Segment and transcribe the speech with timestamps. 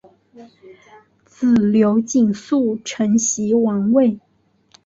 [1.25, 4.19] 子刘景素承袭王位。